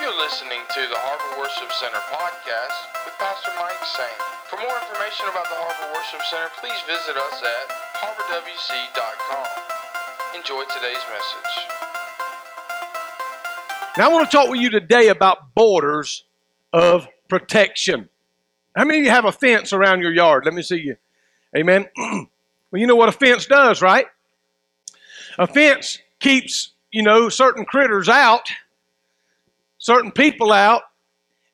[0.00, 4.22] You're listening to the Harbor Worship Center podcast with Pastor Mike Sanes.
[4.46, 7.66] For more information about the Harbor Worship Center, please visit us at
[7.98, 9.46] harborwc.com.
[10.38, 11.52] Enjoy today's message.
[13.98, 16.22] Now, I want to talk with you today about borders
[16.72, 18.08] of protection.
[18.76, 20.44] How many of you have a fence around your yard?
[20.44, 20.96] Let me see you.
[21.56, 21.86] Amen.
[21.96, 22.28] well,
[22.74, 24.06] you know what a fence does, right?
[25.40, 28.48] A fence keeps, you know, certain critters out,
[29.78, 30.82] certain people out,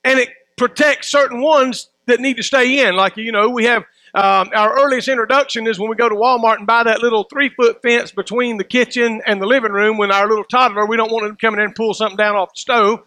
[0.03, 2.97] and it protects certain ones that need to stay in.
[2.97, 3.85] Like, you know, we have
[4.15, 7.49] um, our earliest introduction is when we go to Walmart and buy that little three
[7.49, 11.11] foot fence between the kitchen and the living room when our little toddler, we don't
[11.11, 13.01] want him coming in and pull something down off the stove.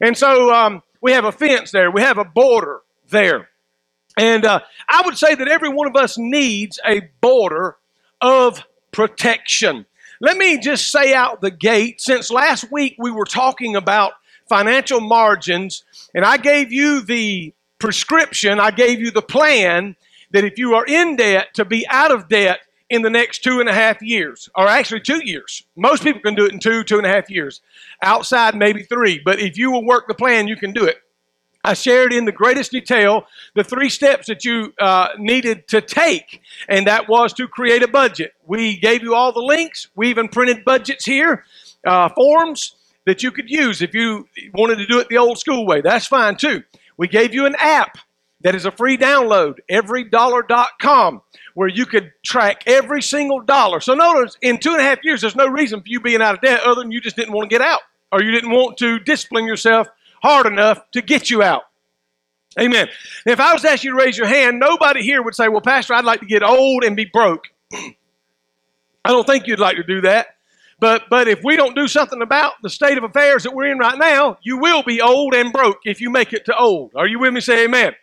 [0.00, 2.80] And so um, we have a fence there, we have a border
[3.10, 3.48] there.
[4.16, 7.76] And uh, I would say that every one of us needs a border
[8.20, 9.84] of protection.
[10.20, 14.12] Let me just say out the gate since last week we were talking about
[14.48, 15.84] financial margins,
[16.14, 19.96] and I gave you the prescription, I gave you the plan
[20.30, 22.60] that if you are in debt, to be out of debt
[22.90, 25.62] in the next two and a half years, or actually two years.
[25.76, 27.60] Most people can do it in two, two and a half years.
[28.02, 29.20] Outside, maybe three.
[29.22, 30.96] But if you will work the plan, you can do it.
[31.64, 36.40] I shared in the greatest detail the three steps that you uh, needed to take,
[36.68, 38.32] and that was to create a budget.
[38.46, 39.88] We gave you all the links.
[39.94, 41.44] We even printed budgets here,
[41.84, 42.77] uh, forms
[43.08, 45.80] that you could use if you wanted to do it the old school way.
[45.80, 46.62] That's fine too.
[46.98, 47.96] We gave you an app
[48.42, 51.22] that is a free download, everydollar.com,
[51.54, 53.80] where you could track every single dollar.
[53.80, 56.34] So notice, in two and a half years, there's no reason for you being out
[56.34, 57.80] of debt other than you just didn't want to get out,
[58.12, 59.88] or you didn't want to discipline yourself
[60.22, 61.62] hard enough to get you out.
[62.58, 62.88] Amen.
[63.24, 65.48] Now, if I was to ask you to raise your hand, nobody here would say,
[65.48, 67.44] Well, Pastor, I'd like to get old and be broke.
[67.72, 70.37] I don't think you'd like to do that.
[70.80, 73.78] But, but if we don't do something about the state of affairs that we're in
[73.78, 76.92] right now, you will be old and broke if you make it to old.
[76.94, 77.40] Are you with me?
[77.40, 77.94] Say amen.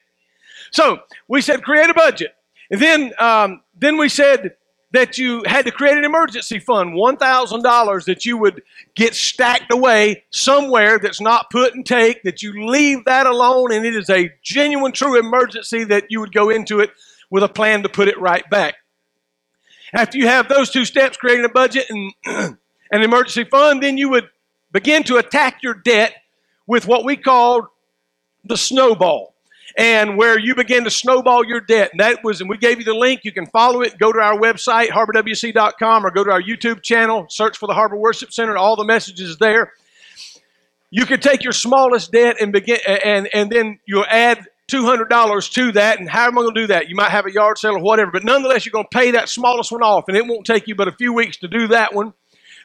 [0.71, 2.35] So we said create a budget.
[2.69, 4.55] And then, um, then we said
[4.91, 8.63] that you had to create an emergency fund, $1,000 that you would
[8.95, 13.85] get stacked away somewhere that's not put and take, that you leave that alone, and
[13.85, 16.91] it is a genuine, true emergency that you would go into it
[17.29, 18.75] with a plan to put it right back.
[19.93, 22.57] After you have those two steps, creating a budget and
[22.91, 24.29] an emergency fund, then you would
[24.71, 26.13] begin to attack your debt
[26.67, 27.65] with what we called
[28.43, 29.33] the snowball
[29.77, 31.91] and where you begin to snowball your debt.
[31.91, 33.21] And that was, and we gave you the link.
[33.23, 33.97] You can follow it.
[33.97, 37.97] Go to our website, harborwc.com, or go to our YouTube channel, search for the Harbor
[37.97, 38.57] Worship Center.
[38.57, 39.73] All the messages there.
[40.91, 45.71] You could take your smallest debt and begin, and and then you'll add $200 to
[45.73, 45.99] that.
[45.99, 46.89] And how am I going to do that?
[46.89, 49.27] You might have a yard sale or whatever, but nonetheless, you're going to pay that
[49.27, 51.93] smallest one off, and it won't take you but a few weeks to do that
[51.93, 52.13] one.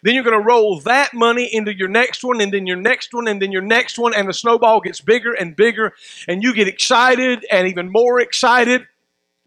[0.02, 3.12] Then you're going to roll that money into your next one, and then your next
[3.12, 5.92] one, and then your next one, and the snowball gets bigger and bigger,
[6.28, 8.86] and you get excited and even more excited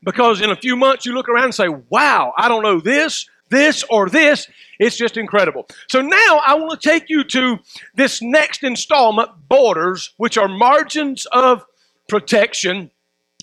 [0.04, 3.28] because in a few months you look around and say, Wow, I don't know this,
[3.50, 4.48] this, or this.
[4.80, 5.68] It's just incredible.
[5.88, 7.60] So now I want to take you to
[7.96, 11.66] this next installment borders, which are margins of
[12.10, 12.92] protection.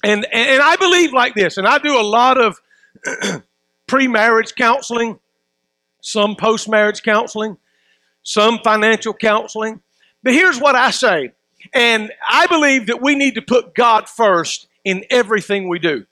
[0.02, 2.60] And, and I believe like this, and I do a lot of
[3.86, 5.18] pre marriage counseling
[6.00, 7.56] some post marriage counseling,
[8.22, 9.80] some financial counseling.
[10.22, 11.32] But here's what I say,
[11.72, 16.06] and I believe that we need to put God first in everything we do.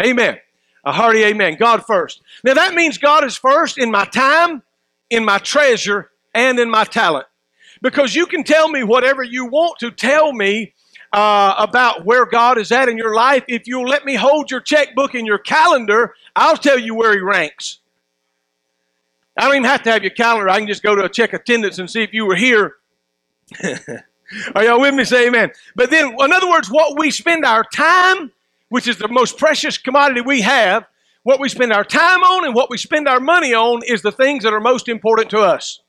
[0.00, 0.38] Amen.
[0.84, 1.56] A hearty amen.
[1.58, 2.20] God first.
[2.42, 4.62] Now that means God is first in my time,
[5.08, 7.26] in my treasure, and in my talent.
[7.80, 10.74] Because you can tell me whatever you want to tell me
[11.12, 13.44] uh, about where God is at in your life.
[13.48, 17.20] If you'll let me hold your checkbook and your calendar, I'll tell you where He
[17.20, 17.78] ranks.
[19.36, 20.48] I don't even have to have your calendar.
[20.48, 22.76] I can just go to a check attendance and see if you were here.
[24.54, 25.04] Are y'all with me?
[25.04, 25.50] Say amen.
[25.76, 28.32] But then, in other words, what we spend our time,
[28.68, 30.86] which is the most precious commodity we have,
[31.24, 34.12] what we spend our time on and what we spend our money on is the
[34.12, 35.80] things that are most important to us.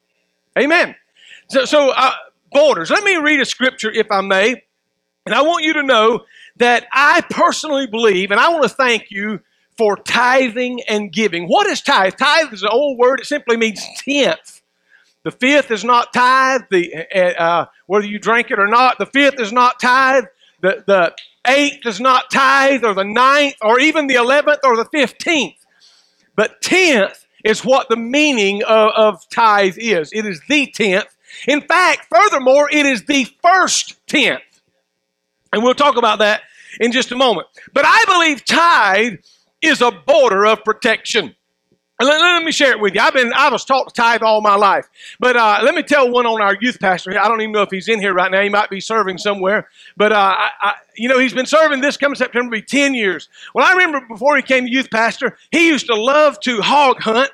[0.57, 0.95] Amen.
[1.49, 2.13] So, so uh,
[2.51, 2.89] borders.
[2.89, 4.63] Let me read a scripture, if I may.
[5.25, 6.25] And I want you to know
[6.57, 9.41] that I personally believe, and I want to thank you
[9.77, 11.47] for tithing and giving.
[11.47, 12.15] What is tithe?
[12.17, 14.61] Tithe is an old word, it simply means tenth.
[15.23, 18.99] The fifth is not tithe, the, uh, uh, whether you drink it or not.
[18.99, 20.25] The fifth is not tithe.
[20.61, 21.15] The, the
[21.47, 25.65] eighth is not tithe, or the ninth, or even the eleventh, or the fifteenth.
[26.35, 30.11] But tenth is what the meaning of, of tithe is.
[30.13, 31.07] It is the tenth.
[31.47, 34.41] In fact, furthermore, it is the first tenth.
[35.51, 36.41] And we'll talk about that
[36.79, 37.47] in just a moment.
[37.73, 39.19] But I believe tithe
[39.65, 41.35] is a border of protection.
[41.99, 42.99] Let, let, me share it with you.
[42.99, 44.85] I've been I was taught to tithe all my life,
[45.17, 47.17] but uh, let me tell one on our youth pastor.
[47.17, 48.41] I don't even know if he's in here right now.
[48.41, 51.95] He might be serving somewhere, but uh, I, I, you know he's been serving this
[51.95, 53.29] coming September be ten years.
[53.53, 56.99] Well, I remember before he came to youth pastor, he used to love to hog
[56.99, 57.31] hunt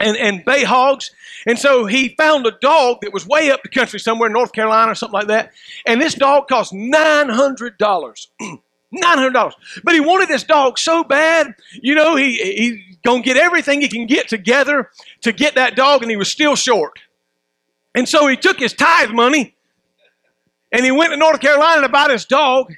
[0.00, 1.12] and and bay hogs,
[1.46, 4.52] and so he found a dog that was way up the country somewhere in North
[4.52, 5.52] Carolina or something like that,
[5.86, 8.32] and this dog cost nine hundred dollars.
[8.94, 9.52] $900.
[9.82, 13.80] But he wanted this dog so bad, you know, he, he's going to get everything
[13.80, 14.90] he can get together
[15.22, 16.98] to get that dog, and he was still short.
[17.96, 19.56] And so he took his tithe money
[20.70, 22.74] and he went to North Carolina to buy this dog.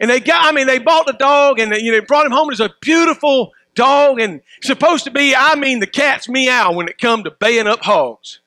[0.00, 2.32] And they got, I mean, they bought the dog and they, you know, brought him
[2.32, 2.50] home.
[2.50, 6.96] It's a beautiful dog and supposed to be, I mean, the cat's meow when it
[6.98, 8.40] come to baying up hogs.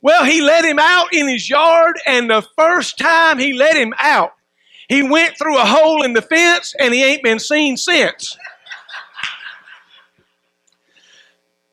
[0.00, 3.94] Well, he let him out in his yard, and the first time he let him
[3.98, 4.33] out,
[4.88, 8.36] he went through a hole in the fence and he ain't been seen since.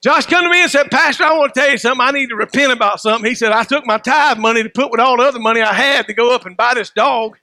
[0.04, 2.06] Josh come to me and said, Pastor, I want to tell you something.
[2.06, 3.30] I need to repent about something.
[3.30, 5.74] He said, I took my tithe money to put with all the other money I
[5.74, 7.38] had to go up and buy this dog.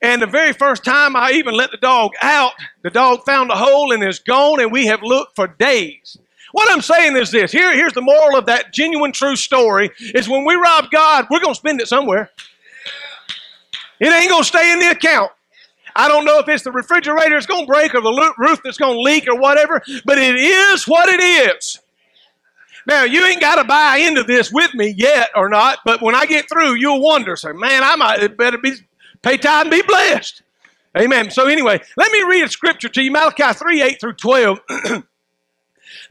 [0.00, 2.52] And the very first time I even let the dog out,
[2.82, 6.16] the dog found a hole and is gone, and we have looked for days.
[6.52, 10.28] What I'm saying is this here, here's the moral of that genuine true story is
[10.28, 12.30] when we rob God, we're going to spend it somewhere.
[14.02, 15.30] It ain't going to stay in the account.
[15.94, 18.78] I don't know if it's the refrigerator that's going to break or the roof that's
[18.78, 21.78] going to leak or whatever, but it is what it is.
[22.84, 26.16] Now, you ain't got to buy into this with me yet or not, but when
[26.16, 28.72] I get through, you'll wonder, say, man, I might better be
[29.22, 30.42] pay time and be blessed.
[30.98, 31.30] Amen.
[31.30, 34.60] So anyway, let me read a scripture to you, Malachi 3, 8 through 12.
[34.68, 35.04] the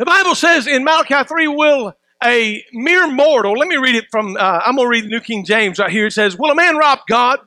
[0.06, 1.94] Bible says in Malachi 3, will
[2.24, 5.20] a mere mortal, let me read it from, uh, I'm going to read the New
[5.20, 6.06] King James right here.
[6.06, 7.40] It says, will a man rob God?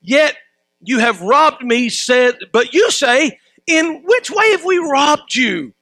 [0.00, 0.36] Yet
[0.80, 5.72] you have robbed me, said, but you say, In which way have we robbed you?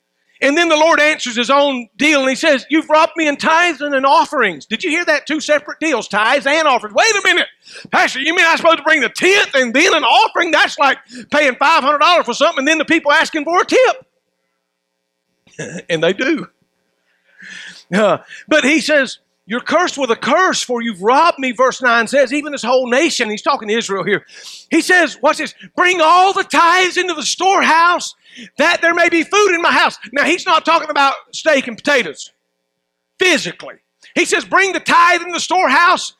[0.43, 3.37] And then the Lord answers his own deal and he says, You've robbed me in
[3.37, 4.67] tithes and in offerings.
[4.67, 5.27] Did you hear that?
[5.27, 6.95] Two separate deals, tithes and offerings.
[6.95, 7.49] Wait a minute.
[7.91, 10.51] Pastor, you mean I'm supposed to bring the tenth and then an offering?
[10.51, 10.99] That's like
[11.31, 14.07] paying $500 for something and then the people asking for a tip.
[15.89, 16.49] and they do.
[17.95, 18.19] Uh,
[18.49, 22.33] but he says, you're cursed with a curse, for you've robbed me, verse 9 says,
[22.33, 23.31] even this whole nation.
[23.31, 24.27] He's talking to Israel here.
[24.71, 28.17] He says, Watch this, bring all the tithes into the storehouse
[28.59, 29.99] that there may be food in my house.
[30.13, 32.33] Now, he's not talking about steak and potatoes
[33.21, 33.77] physically.
[34.17, 36.15] He says, Bring the tithe in the storehouse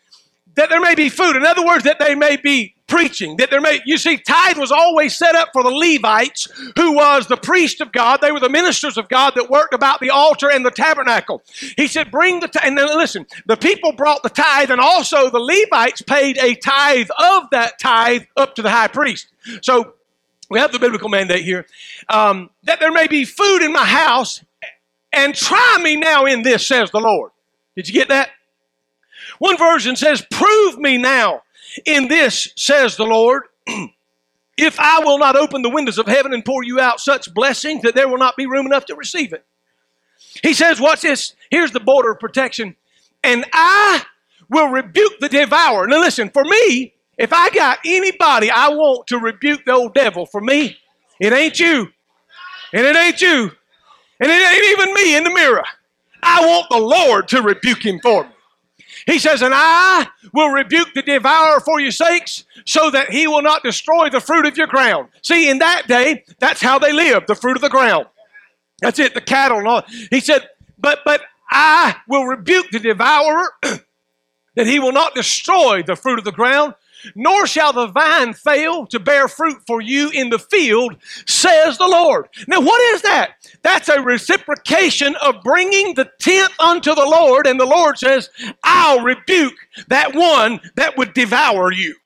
[0.55, 1.35] that there may be food.
[1.35, 3.37] In other words, that they may be preaching.
[3.37, 7.27] That there may, you see, tithe was always set up for the Levites, who was
[7.27, 8.21] the priest of God.
[8.21, 11.43] They were the ministers of God that worked about the altar and the tabernacle.
[11.77, 12.63] He said, bring the, tithe.
[12.65, 17.09] and then listen, the people brought the tithe, and also the Levites paid a tithe
[17.19, 19.29] of that tithe up to the high priest.
[19.63, 19.95] So
[20.51, 21.67] we have the biblical mandate here
[22.09, 24.43] um, that there may be food in my house,
[25.13, 27.31] and try me now in this, says the Lord.
[27.75, 28.31] Did you get that?
[29.39, 31.43] One version says, Prove me now
[31.85, 33.45] in this, says the Lord,
[34.57, 37.83] if I will not open the windows of heaven and pour you out such blessings
[37.83, 39.45] that there will not be room enough to receive it.
[40.43, 41.35] He says, What's this?
[41.51, 42.77] Here's the border of protection.
[43.23, 44.05] And I
[44.49, 45.87] will rebuke the devourer.
[45.87, 50.27] Now, listen, for me, if I got anybody I want to rebuke the old devil,
[50.27, 50.77] for me,
[51.21, 51.89] it ain't you.
[52.73, 53.51] And it ain't you.
[54.21, 55.65] And it ain't even me in the mirror.
[56.23, 58.31] I want the Lord to rebuke him for me.
[59.07, 63.43] He says, And I will rebuke the devourer for your sakes, so that he will
[63.43, 65.09] not destroy the fruit of your ground.
[65.23, 68.07] See, in that day, that's how they lived, the fruit of the ground.
[68.81, 69.83] That's it, the cattle and all.
[70.11, 70.49] He said,
[70.79, 76.25] But but I will rebuke the devourer, that he will not destroy the fruit of
[76.25, 76.75] the ground,
[77.15, 81.87] nor shall the vine fail to bear fruit for you in the field, says the
[81.87, 82.29] Lord.
[82.49, 83.37] Now, what is that?
[83.63, 88.31] That's a reciprocation of bringing the tenth unto the Lord, and the Lord says,
[88.63, 89.55] I'll rebuke
[89.89, 91.97] that one that would devour you.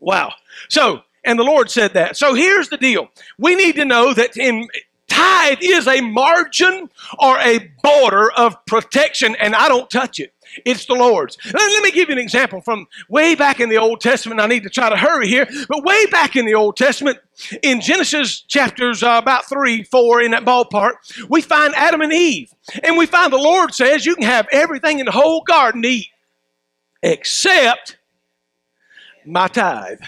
[0.00, 0.32] Wow.
[0.68, 2.16] So, and the Lord said that.
[2.16, 3.08] So here's the deal.
[3.38, 4.66] We need to know that in
[5.08, 6.88] tithe is a margin
[7.18, 10.32] or a border of protection, and I don't touch it.
[10.64, 11.38] It's the Lord's.
[11.52, 14.40] Let me give you an example from way back in the Old Testament.
[14.40, 17.18] I need to try to hurry here, but way back in the Old Testament,
[17.62, 20.94] in Genesis chapters uh, about three, four, in that ballpark,
[21.28, 22.52] we find Adam and Eve.
[22.82, 25.88] And we find the Lord says you can have everything in the whole garden to
[25.88, 26.08] eat
[27.02, 27.98] except
[29.24, 30.00] my tithe.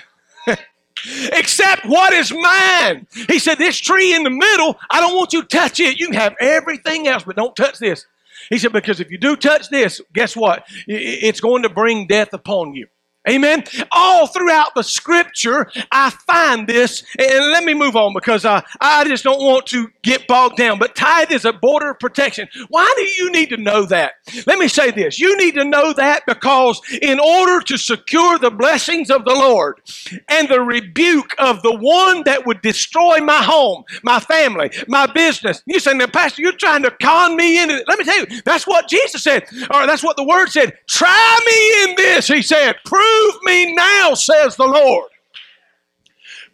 [1.32, 3.06] except what is mine.
[3.28, 5.98] He said, This tree in the middle, I don't want you to touch it.
[5.98, 8.06] You can have everything else, but don't touch this.
[8.50, 10.66] He said, because if you do touch this, guess what?
[10.86, 12.88] It's going to bring death upon you.
[13.28, 13.64] Amen.
[13.92, 19.04] All throughout the scripture, I find this, and let me move on because uh, I
[19.04, 20.78] just don't want to get bogged down.
[20.78, 22.48] But tithe is a border of protection.
[22.68, 24.14] Why do you need to know that?
[24.46, 25.20] Let me say this.
[25.20, 29.80] You need to know that because in order to secure the blessings of the Lord
[30.28, 35.62] and the rebuke of the one that would destroy my home, my family, my business,
[35.66, 37.88] you say, now, Pastor, you're trying to con me into it.
[37.88, 40.74] Let me tell you, that's what Jesus said, or that's what the Word said.
[40.88, 42.76] Try me in this, he said.
[42.84, 45.10] Prove Prove me now, says the Lord.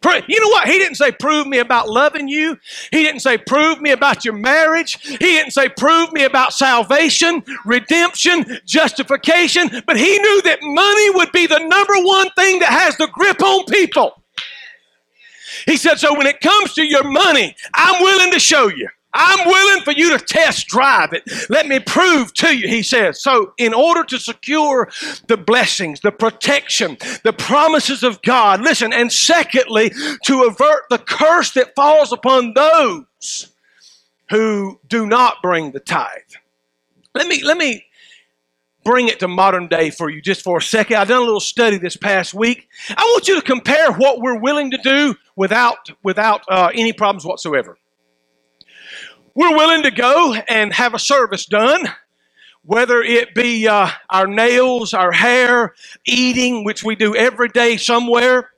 [0.03, 0.67] You know what?
[0.67, 2.57] He didn't say, prove me about loving you.
[2.91, 4.99] He didn't say, prove me about your marriage.
[5.03, 9.69] He didn't say, prove me about salvation, redemption, justification.
[9.87, 13.43] But he knew that money would be the number one thing that has the grip
[13.43, 14.23] on people.
[15.67, 18.89] He said, so when it comes to your money, I'm willing to show you.
[19.13, 21.23] I'm willing for you to test drive it.
[21.49, 23.21] Let me prove to you, he says.
[23.23, 24.89] So, in order to secure
[25.27, 29.93] the blessings, the protection, the promises of God, listen, and secondly,
[30.25, 33.53] to avert the curse that falls upon those
[34.31, 36.07] who do not bring the tithe.
[37.15, 37.85] Let me, let me
[38.85, 40.97] bring it to modern day for you just for a second.
[40.97, 42.69] I've done a little study this past week.
[42.91, 47.25] I want you to compare what we're willing to do without, without uh, any problems
[47.25, 47.77] whatsoever.
[49.35, 51.89] We're willing to go and have a service done,
[52.65, 55.75] whether it be uh, our nails, our hair,
[56.07, 58.51] eating, which we do every day somewhere.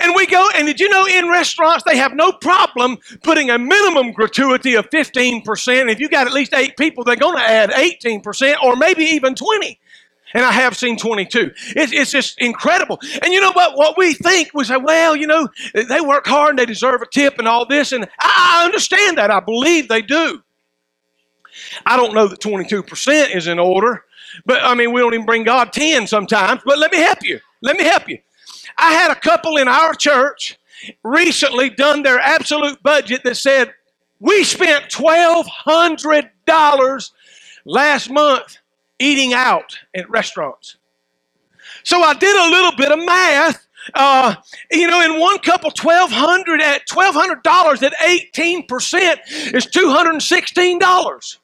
[0.00, 3.58] And we go, and did you know in restaurants they have no problem putting a
[3.58, 5.90] minimum gratuity of 15%.
[5.92, 9.34] If you got at least eight people, they're going to add 18% or maybe even
[9.34, 9.80] 20
[10.34, 11.52] and I have seen 22.
[11.76, 12.98] It's, it's just incredible.
[13.22, 13.76] And you know what?
[13.76, 17.06] What we think, we say, well, you know, they work hard and they deserve a
[17.06, 17.92] tip and all this.
[17.92, 19.30] And I understand that.
[19.30, 20.42] I believe they do.
[21.86, 24.04] I don't know that 22% is in order,
[24.44, 26.60] but I mean, we don't even bring God 10 sometimes.
[26.64, 27.40] But let me help you.
[27.62, 28.18] Let me help you.
[28.78, 30.58] I had a couple in our church
[31.02, 33.72] recently done their absolute budget that said,
[34.20, 37.10] we spent $1,200
[37.64, 38.58] last month
[38.98, 40.76] eating out at restaurants.
[41.84, 43.66] So I did a little bit of math.
[43.94, 44.34] Uh,
[44.72, 49.66] you know, in one couple, twelve hundred at twelve hundred dollars at eighteen percent is
[49.66, 51.38] two hundred and sixteen dollars.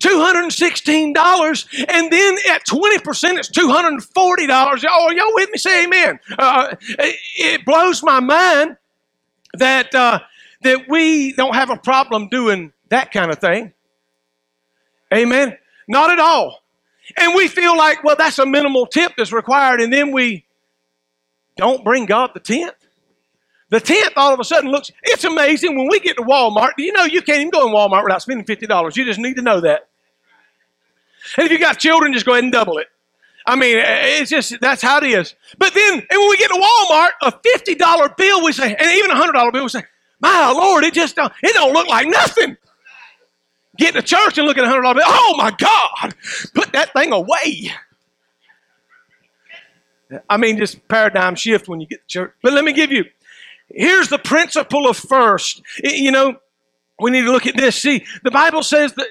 [0.00, 6.74] $216 and then at 20% it's $240 oh y'all with me say amen uh,
[7.38, 8.76] it blows my mind
[9.54, 10.20] that uh,
[10.62, 13.72] that we don't have a problem doing that kind of thing
[15.14, 15.56] amen
[15.88, 16.62] not at all.
[17.16, 20.44] And we feel like, well, that's a minimal tip that's required, and then we
[21.56, 22.74] don't bring God the tenth.
[23.70, 26.72] The tenth all of a sudden looks, it's amazing when we get to Walmart.
[26.76, 28.96] Do you know you can't even go in Walmart without spending $50?
[28.96, 29.88] You just need to know that.
[31.36, 32.88] And if you got children, just go ahead and double it.
[33.46, 35.34] I mean, it's just, that's how it is.
[35.58, 39.10] But then, and when we get to Walmart, a $50 bill, we say, and even
[39.10, 39.84] a $100 bill, we say,
[40.20, 42.56] my Lord, it just don't, it don't look like nothing
[43.78, 45.02] get to church and look at a hundred dollars.
[45.04, 45.04] bill.
[45.06, 46.14] Oh my God,
[46.54, 47.72] put that thing away.
[50.28, 52.34] I mean, just paradigm shift when you get to church.
[52.42, 53.04] But let me give you.
[53.68, 55.62] Here's the principle of first.
[55.82, 56.36] You know,
[57.00, 57.76] we need to look at this.
[57.76, 59.06] See, the Bible says that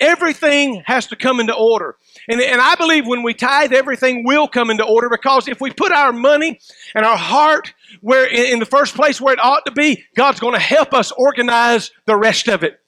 [0.00, 1.96] everything has to come into order.
[2.28, 5.70] And, and I believe when we tithe, everything will come into order because if we
[5.70, 6.60] put our money
[6.94, 10.54] and our heart where in the first place where it ought to be, God's going
[10.54, 12.81] to help us organize the rest of it.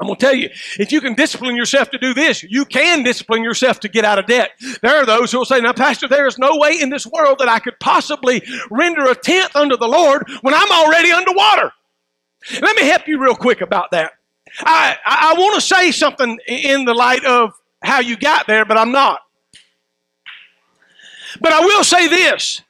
[0.00, 3.02] I'm going to tell you, if you can discipline yourself to do this, you can
[3.02, 4.50] discipline yourself to get out of debt.
[4.80, 7.38] There are those who will say, Now, Pastor, there is no way in this world
[7.40, 11.72] that I could possibly render a tenth unto the Lord when I'm already underwater.
[12.60, 14.12] Let me help you real quick about that.
[14.60, 17.52] I, I, I want to say something in the light of
[17.82, 19.20] how you got there, but I'm not.
[21.40, 22.62] But I will say this.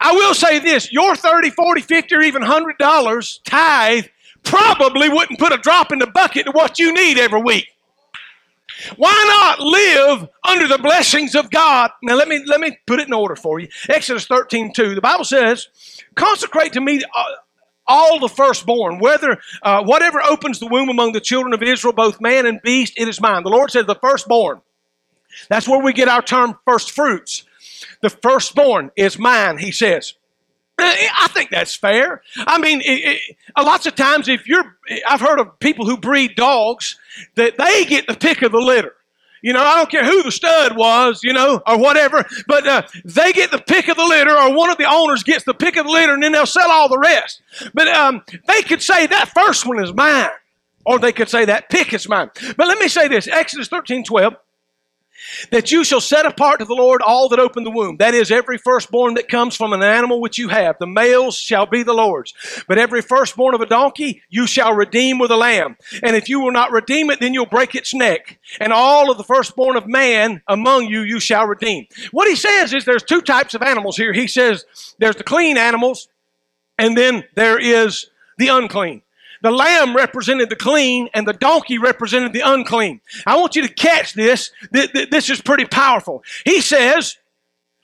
[0.00, 0.92] I will say this.
[0.92, 4.06] Your 30, 40, 50, or even $100 tithe
[4.46, 7.66] probably wouldn't put a drop in the bucket to what you need every week.
[8.96, 11.90] Why not live under the blessings of God?
[12.02, 13.68] Now let me let me put it in order for you.
[13.88, 14.94] Exodus 13, 2.
[14.94, 15.68] The Bible says,
[16.14, 17.24] consecrate to me uh,
[17.86, 22.20] all the firstborn, whether uh, whatever opens the womb among the children of Israel, both
[22.20, 23.44] man and beast, it is mine.
[23.44, 24.60] The Lord says the firstborn.
[25.48, 27.44] That's where we get our term first fruits.
[28.02, 30.14] The firstborn is mine, he says.
[30.78, 32.22] I think that's fair.
[32.36, 34.76] I mean, it, it, lots of times, if you're,
[35.08, 36.98] I've heard of people who breed dogs
[37.36, 38.94] that they get the pick of the litter.
[39.42, 42.82] You know, I don't care who the stud was, you know, or whatever, but uh,
[43.04, 45.76] they get the pick of the litter, or one of the owners gets the pick
[45.76, 47.42] of the litter, and then they'll sell all the rest.
[47.72, 50.30] But um, they could say that first one is mine,
[50.84, 52.30] or they could say that pick is mine.
[52.56, 54.34] But let me say this Exodus 13 12.
[55.50, 57.96] That you shall set apart to the Lord all that open the womb.
[57.96, 60.78] That is, every firstborn that comes from an animal which you have.
[60.78, 62.34] The males shall be the Lord's.
[62.68, 65.76] But every firstborn of a donkey you shall redeem with a lamb.
[66.02, 68.38] And if you will not redeem it, then you'll break its neck.
[68.60, 71.86] And all of the firstborn of man among you you shall redeem.
[72.10, 74.12] What he says is there's two types of animals here.
[74.12, 74.64] He says
[74.98, 76.08] there's the clean animals,
[76.78, 78.06] and then there is
[78.38, 79.02] the unclean.
[79.42, 83.00] The lamb represented the clean and the donkey represented the unclean.
[83.26, 84.50] I want you to catch this.
[84.70, 86.24] This is pretty powerful.
[86.44, 87.16] He says,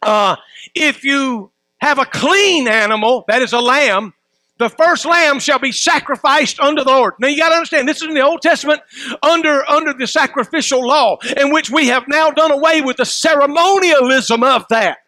[0.02, 0.36] uh,
[0.74, 4.14] if you have a clean animal, that is a lamb,
[4.58, 7.14] the first lamb shall be sacrificed unto the Lord.
[7.18, 8.80] Now you got to understand, this is in the Old Testament
[9.22, 14.44] under, under the sacrificial law, in which we have now done away with the ceremonialism
[14.44, 14.98] of that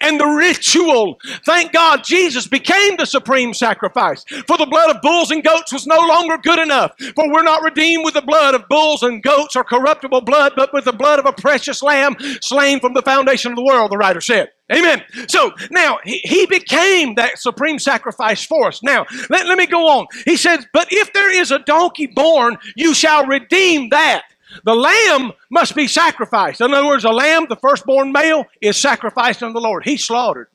[0.00, 1.18] and the ritual.
[1.44, 4.24] Thank God Jesus became the supreme sacrifice.
[4.46, 6.92] For the blood of bulls and goats was no longer good enough.
[7.14, 10.72] For we're not redeemed with the blood of bulls and goats or corruptible blood, but
[10.72, 13.96] with the blood of a precious lamb slain from the foundation of the world, the
[13.96, 14.48] writer said.
[14.72, 15.02] Amen.
[15.28, 18.82] So now he, he became that supreme sacrifice for us.
[18.82, 20.06] Now, let, let me go on.
[20.24, 24.24] He says, But if there is a donkey born, you shall redeem that.
[24.62, 26.60] The lamb must be sacrificed.
[26.60, 29.84] In other words, a lamb, the firstborn male, is sacrificed unto the Lord.
[29.84, 30.48] He's slaughtered.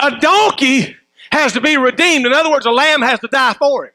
[0.00, 0.96] A donkey
[1.32, 2.26] has to be redeemed.
[2.26, 3.92] In other words, a lamb has to die for him.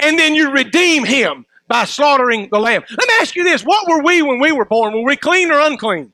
[0.00, 2.82] And then you redeem him by slaughtering the lamb.
[2.88, 4.94] Let me ask you this what were we when we were born?
[4.94, 6.12] Were we clean or unclean?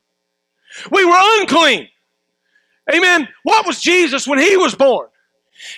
[0.91, 1.89] We were unclean.
[2.93, 3.29] Amen.
[3.43, 5.09] What was Jesus when he was born?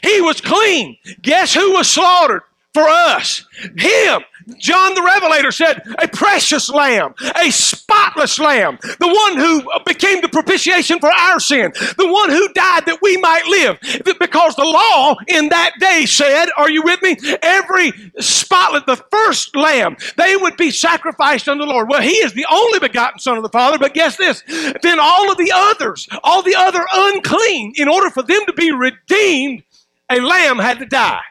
[0.02, 0.96] He was clean.
[1.20, 2.42] Guess who was slaughtered
[2.72, 3.44] for us?
[3.76, 4.22] Him.
[4.58, 10.28] John the Revelator said, a precious lamb, a spotless lamb, the one who became the
[10.28, 13.78] propitiation for our sin, the one who died that we might live.
[14.18, 17.16] Because the law in that day said, are you with me?
[17.42, 21.88] Every spotless, the first lamb, they would be sacrificed unto the Lord.
[21.88, 24.42] Well, he is the only begotten Son of the Father, but guess this?
[24.82, 28.72] Then all of the others, all the other unclean, in order for them to be
[28.72, 29.62] redeemed,
[30.10, 31.22] a lamb had to die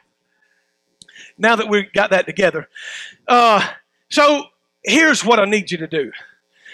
[1.37, 2.67] now that we've got that together.
[3.27, 3.65] Uh,
[4.09, 4.45] so
[4.83, 6.11] here's what I need you to do.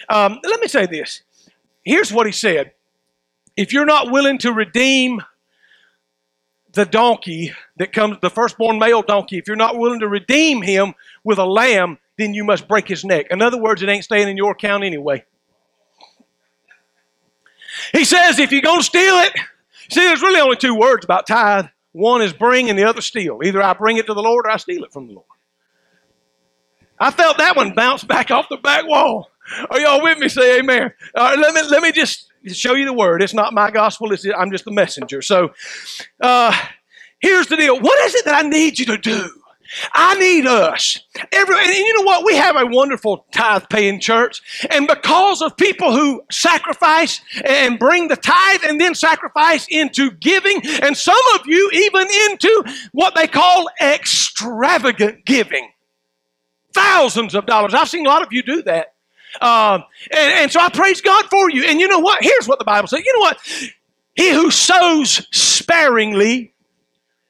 [0.10, 1.22] Um, let me say this.
[1.84, 2.72] Here's what he said.
[3.56, 5.22] If you're not willing to redeem
[6.74, 10.94] the donkey that comes, the firstborn male donkey, if you're not willing to redeem him
[11.24, 13.28] with a lamb, then you must break his neck.
[13.32, 15.24] In other words, it ain't staying in your account anyway.
[17.94, 19.34] He says, if you're going to steal it,
[19.90, 21.68] see, there's really only two words about tithe.
[21.92, 23.40] One is bring and the other steal.
[23.44, 25.26] Either I bring it to the Lord or I steal it from the Lord.
[27.00, 29.32] I felt that one bounce back off the back wall.
[29.70, 30.30] Are y'all with me?
[30.30, 30.92] Say amen.
[31.16, 33.22] Uh, let, me, let me just show you the word.
[33.22, 35.22] It's not my gospel, it's, I'm just the messenger.
[35.22, 35.52] So
[36.22, 36.56] uh,
[37.20, 37.80] here's the deal.
[37.80, 39.30] What is it that I need you to do?
[39.94, 41.00] I need us.
[41.32, 42.26] Every, and you know what?
[42.26, 44.42] We have a wonderful tithe paying church.
[44.70, 50.62] And because of people who sacrifice and bring the tithe and then sacrifice into giving,
[50.82, 55.70] and some of you even into what they call extravagant giving.
[56.74, 57.74] Thousands of dollars.
[57.74, 58.94] I've seen a lot of you do that.
[59.42, 59.80] Uh,
[60.12, 61.64] and, and so I praise God for you.
[61.64, 62.24] And you know what?
[62.24, 63.04] Here's what the Bible says.
[63.06, 63.40] You know what?
[64.16, 66.54] He who sows sparingly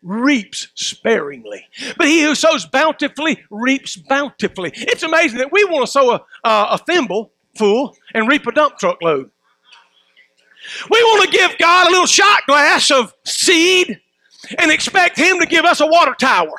[0.01, 1.65] reaps sparingly.
[1.97, 4.71] But he who sows bountifully reaps bountifully.
[4.73, 8.51] It's amazing that we want to sow a, uh, a thimble full and reap a
[8.51, 9.29] dump truck load.
[10.89, 13.99] We want to give God a little shot glass of seed
[14.57, 16.53] and expect Him to give us a water tower.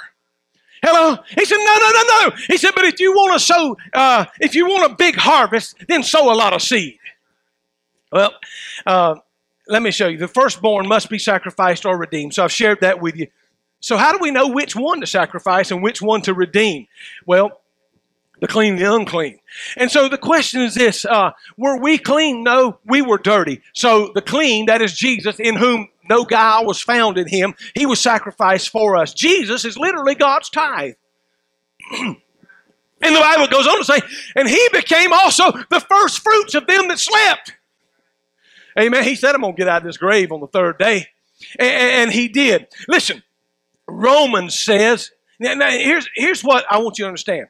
[0.82, 1.18] Hello?
[1.36, 2.36] He said, no, no, no, no.
[2.48, 5.76] He said, but if you want to sow, uh, if you want a big harvest,
[5.88, 6.98] then sow a lot of seed.
[8.10, 8.32] Well,
[8.86, 9.16] uh,
[9.70, 10.18] let me show you.
[10.18, 12.34] The firstborn must be sacrificed or redeemed.
[12.34, 13.28] So I've shared that with you.
[13.80, 16.86] So how do we know which one to sacrifice and which one to redeem?
[17.24, 17.60] Well,
[18.40, 19.38] the clean, the unclean.
[19.76, 22.42] And so the question is this: uh, Were we clean?
[22.42, 23.62] No, we were dirty.
[23.72, 27.54] So the clean, that is Jesus, in whom no guile was found in him.
[27.74, 29.14] He was sacrificed for us.
[29.14, 30.94] Jesus is literally God's tithe.
[31.92, 32.16] and
[33.00, 34.00] the Bible goes on to say,
[34.34, 37.54] and he became also the first fruits of them that slept.
[38.78, 39.04] Amen.
[39.04, 41.08] He said, I'm going to get out of this grave on the third day.
[41.58, 42.66] And, he did.
[42.88, 43.22] Listen,
[43.86, 47.46] Romans says, now, here's, here's what I want you to understand.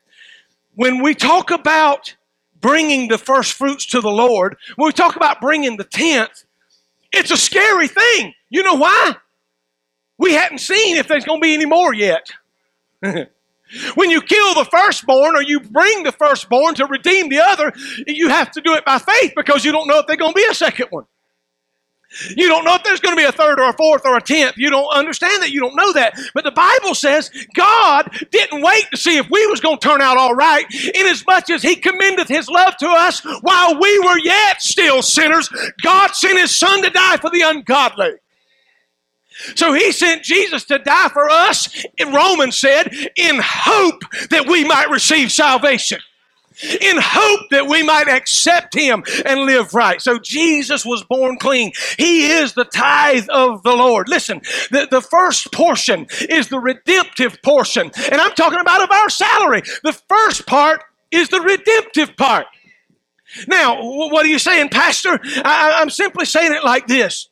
[0.74, 2.14] When we talk about
[2.60, 6.44] bringing the first fruits to the Lord, when we talk about bringing the tenth,
[7.12, 8.34] it's a scary thing.
[8.48, 9.16] You know why?
[10.18, 12.30] We hadn't seen if there's going to be any more yet.
[13.94, 17.72] when you kill the firstborn or you bring the firstborn to redeem the other,
[18.06, 20.36] you have to do it by faith because you don't know if there's going to
[20.36, 21.04] be a second one.
[22.36, 24.20] You don't know if there's going to be a third or a fourth or a
[24.20, 24.54] tenth.
[24.56, 25.50] You don't understand that.
[25.52, 26.18] You don't know that.
[26.34, 30.00] But the Bible says God didn't wait to see if we was going to turn
[30.00, 34.60] out all right, inasmuch as He commendeth His love to us while we were yet
[34.60, 35.48] still sinners.
[35.82, 38.10] God sent His Son to die for the ungodly.
[39.54, 44.90] So he sent Jesus to die for us, Romans said, in hope that we might
[44.90, 46.00] receive salvation
[46.62, 50.00] in hope that we might accept him and live right.
[50.00, 51.72] So Jesus was born clean.
[51.98, 54.08] He is the tithe of the Lord.
[54.08, 57.90] Listen, the, the first portion is the redemptive portion.
[58.10, 59.62] And I'm talking about of our salary.
[59.82, 62.46] The first part is the redemptive part.
[63.46, 65.20] Now, what are you saying, Pastor?
[65.44, 67.29] I, am simply saying it like this.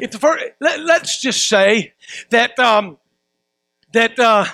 [0.00, 1.92] If the first, let, us just say
[2.30, 2.98] that um,
[3.92, 4.46] that uh,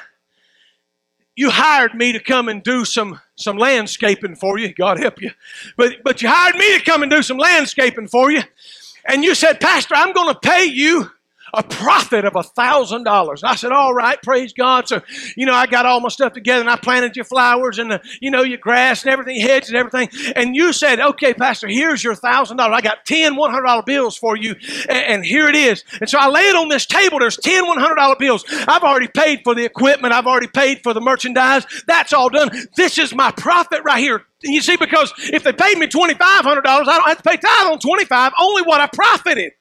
[1.37, 4.73] you hired me to come and do some some landscaping for you.
[4.73, 5.31] God help you.
[5.77, 8.43] But but you hired me to come and do some landscaping for you.
[9.07, 11.11] And you said, Pastor, I'm going to pay you
[11.57, 13.43] a profit of a thousand dollars.
[13.45, 14.89] I said, all right, praise God.
[14.89, 15.01] So,
[15.37, 18.03] you know, I got all my stuff together and I planted your flowers and the,
[18.21, 20.09] you know, your grass and everything, hedges and everything.
[20.37, 22.77] And you said, okay, Pastor, here's your thousand dollars.
[22.77, 24.55] I got 10 $100 bills for you.
[24.89, 25.85] And, and here it is.
[26.01, 27.19] And so I lay it on this table.
[27.21, 28.45] There's 10 $100 bills.
[28.69, 30.13] I've already paid for the equipment.
[30.15, 31.67] I've already paid for the merchandise.
[31.87, 32.51] That's all done.
[32.77, 34.25] This is my profit right here.
[34.43, 37.79] You see, because if they paid me $2,500, I don't have to pay tithe on
[37.79, 39.53] 25, only what I profited.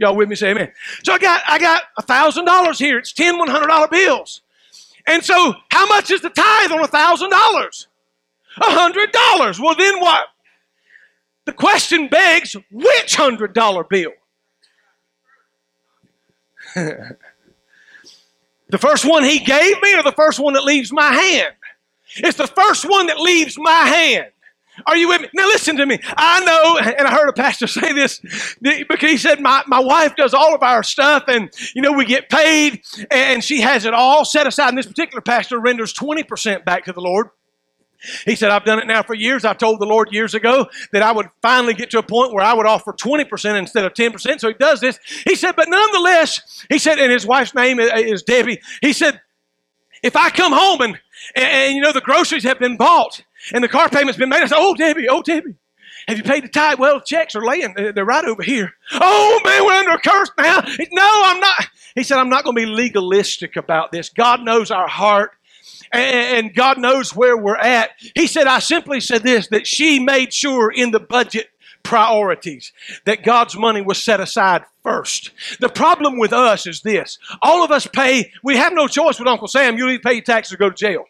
[0.00, 0.34] Y'all with me?
[0.34, 0.72] Say amen.
[1.04, 2.98] So I got I got a thousand dollars here.
[2.98, 4.40] It's ten one hundred dollar bills.
[5.06, 7.86] And so how much is the tithe on a thousand dollars?
[8.56, 9.60] A hundred dollars.
[9.60, 10.24] Well then what?
[11.44, 14.12] The question begs, which hundred dollar bill?
[16.74, 17.18] the
[18.78, 21.54] first one he gave me or the first one that leaves my hand?
[22.16, 24.30] It's the first one that leaves my hand.
[24.86, 25.28] Are you with me?
[25.34, 25.98] Now listen to me.
[26.16, 28.20] I know, and I heard a pastor say this
[28.60, 32.04] because he said, my, my wife does all of our stuff and, you know, we
[32.04, 34.68] get paid and she has it all set aside.
[34.68, 37.30] And this particular pastor renders 20% back to the Lord.
[38.24, 39.44] He said, I've done it now for years.
[39.44, 42.44] I told the Lord years ago that I would finally get to a point where
[42.44, 44.40] I would offer 20% instead of 10%.
[44.40, 44.98] So he does this.
[45.26, 48.60] He said, but nonetheless, he said, and his wife's name is Debbie.
[48.80, 49.20] He said,
[50.02, 50.98] if I come home and,
[51.36, 53.22] and, and you know, the groceries have been bought
[53.52, 54.42] and the car payment's been made.
[54.42, 55.54] I said, Oh, Debbie, oh, Debbie,
[56.08, 56.78] have you paid the tithe?
[56.78, 58.72] Well, the checks are laying, they're right over here.
[58.92, 60.60] Oh, man, we're under a curse now.
[60.92, 61.66] No, I'm not.
[61.94, 64.08] He said, I'm not going to be legalistic about this.
[64.08, 65.32] God knows our heart
[65.92, 67.90] and God knows where we're at.
[68.14, 71.48] He said, I simply said this that she made sure in the budget
[71.82, 72.72] priorities
[73.06, 75.30] that God's money was set aside first.
[75.60, 79.28] The problem with us is this all of us pay, we have no choice with
[79.28, 79.76] Uncle Sam.
[79.76, 81.04] You either pay your taxes or go to jail.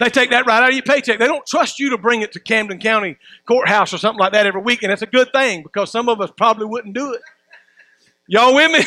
[0.00, 1.18] They take that right out of your paycheck.
[1.18, 4.46] They don't trust you to bring it to Camden County Courthouse or something like that
[4.46, 7.20] every week, and it's a good thing because some of us probably wouldn't do it.
[8.26, 8.84] Y'all with me?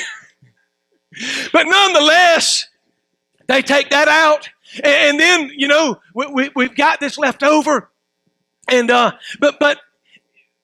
[1.54, 2.68] but nonetheless,
[3.46, 4.50] they take that out,
[4.84, 7.92] and, then you know we, we, have got this left over,
[8.68, 9.78] and uh, but but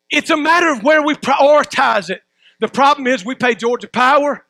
[0.10, 2.24] it's a matter of where we prioritize it.
[2.60, 4.44] The problem is we pay Georgia Power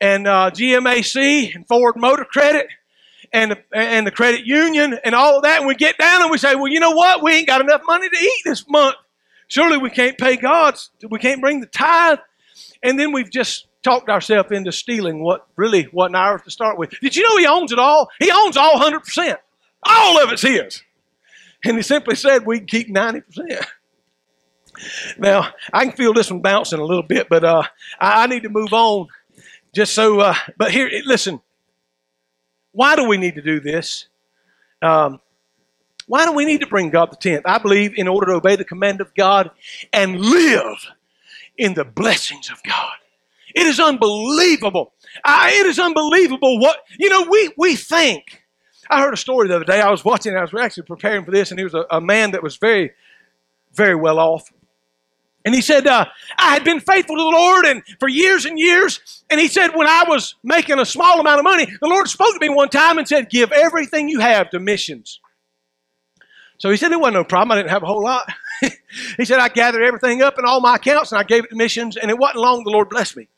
[0.00, 2.68] and uh, GMAC and Ford Motor Credit
[3.32, 5.58] and the, and the credit union and all of that.
[5.58, 7.22] And we get down and we say, well, you know what?
[7.22, 8.96] We ain't got enough money to eat this month.
[9.48, 10.90] Surely we can't pay God's.
[11.08, 12.18] We can't bring the tithe.
[12.82, 16.90] And then we've just talked ourselves into stealing what really wasn't ours to start with.
[17.00, 18.10] Did you know he owns it all?
[18.18, 19.36] He owns all 100%.
[19.82, 20.82] All of it's his.
[21.64, 23.64] And he simply said we can keep 90%.
[25.18, 27.64] Now, I can feel this one bouncing a little bit, but uh,
[28.00, 29.08] I, I, need to move on
[29.74, 30.20] just so.
[30.20, 31.40] Uh, but here, listen,
[32.72, 34.06] why do we need to do this?
[34.82, 35.20] Um,
[36.06, 37.42] why do we need to bring God the tenth?
[37.46, 39.50] I believe in order to obey the command of God
[39.92, 40.78] and live
[41.56, 42.94] in the blessings of God.
[43.54, 44.92] It is unbelievable.
[45.24, 48.42] I, it is unbelievable what, you know, we, we think.
[48.88, 49.80] I heard a story the other day.
[49.80, 52.32] I was watching, I was actually preparing for this, and he was a, a man
[52.32, 52.92] that was very,
[53.72, 54.50] very well off.
[55.44, 56.04] And he said, uh,
[56.36, 59.24] I had been faithful to the Lord and for years and years.
[59.30, 62.34] And he said, when I was making a small amount of money, the Lord spoke
[62.34, 65.20] to me one time and said, Give everything you have to missions.
[66.58, 67.52] So he said, It wasn't no problem.
[67.52, 68.28] I didn't have a whole lot.
[69.16, 71.56] he said, I gathered everything up in all my accounts and I gave it to
[71.56, 71.96] missions.
[71.96, 73.28] And it wasn't long the Lord blessed me.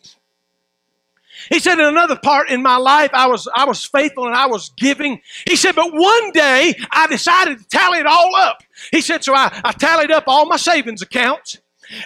[1.50, 4.46] He said, in another part in my life, I was, I was faithful and I
[4.46, 5.20] was giving.
[5.46, 8.62] He said, but one day I decided to tally it all up.
[8.90, 11.58] He said, so I, I tallied up all my savings accounts.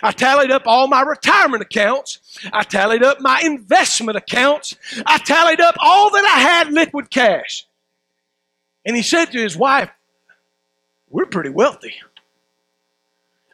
[0.03, 2.21] I tallied up all my retirement accounts.
[2.53, 4.77] I tallied up my investment accounts.
[5.05, 7.67] I tallied up all that I had liquid cash.
[8.85, 9.91] And he said to his wife,
[11.09, 11.95] We're pretty wealthy.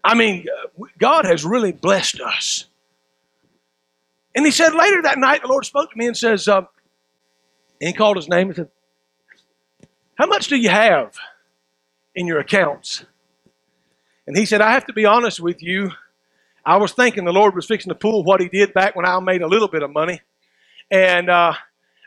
[0.04, 0.46] I mean,
[0.98, 2.64] God has really blessed us.
[4.34, 6.62] And he said later that night, the Lord spoke to me and says, uh,
[7.80, 8.68] and he called his name and said,
[10.14, 11.14] How much do you have
[12.14, 13.04] in your accounts?
[14.26, 15.90] And he said, I have to be honest with you.
[16.64, 19.18] I was thinking the Lord was fixing to pull what he did back when I
[19.20, 20.20] made a little bit of money.
[20.90, 21.54] And uh,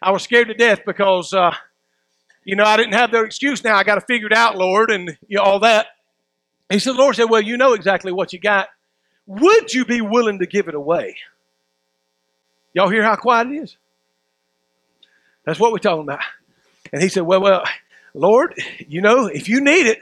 [0.01, 1.53] I was scared to death because, uh,
[2.43, 3.75] you know, I didn't have their excuse now.
[3.75, 5.87] I got to figure it out, Lord, and you know, all that.
[6.69, 8.69] He said, the Lord said, Well, you know exactly what you got.
[9.27, 11.17] Would you be willing to give it away?
[12.73, 13.77] Y'all hear how quiet it is?
[15.45, 16.19] That's what we're talking about.
[16.93, 17.63] And he said, Well, well,
[18.13, 18.53] Lord,
[18.87, 19.99] you know, if you need it,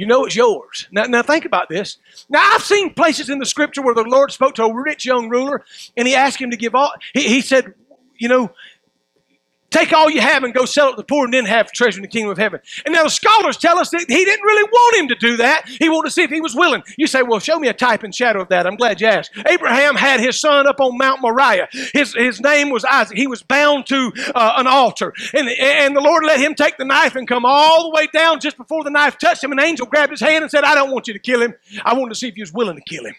[0.00, 0.88] you know it's yours.
[0.90, 1.98] Now, now think about this.
[2.30, 5.28] Now, I've seen places in the scripture where the Lord spoke to a rich young
[5.28, 5.62] ruler
[5.94, 7.74] and he asked him to give all, he, he said,
[8.16, 8.50] you know,
[9.70, 11.98] Take all you have and go sell it to the poor and then have treasure
[11.98, 12.60] in the kingdom of heaven.
[12.84, 15.68] And now the scholars tell us that he didn't really want him to do that.
[15.68, 16.82] He wanted to see if he was willing.
[16.96, 18.66] You say, well, show me a type and shadow of that.
[18.66, 19.30] I'm glad you asked.
[19.46, 21.68] Abraham had his son up on Mount Moriah.
[21.92, 23.16] His, his name was Isaac.
[23.16, 25.14] He was bound to uh, an altar.
[25.34, 28.40] And, and the Lord let him take the knife and come all the way down
[28.40, 29.52] just before the knife touched him.
[29.52, 31.54] An angel grabbed his hand and said, I don't want you to kill him.
[31.84, 33.14] I wanted to see if you was willing to kill him.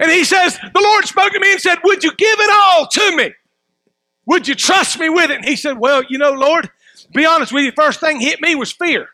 [0.00, 2.88] And he says, the Lord spoke to me and said, would you give it all
[2.88, 3.34] to me?
[4.26, 5.36] Would you trust me with it?
[5.36, 6.70] And he said, Well, you know, Lord,
[7.12, 9.08] be honest with you, first thing hit me was fear.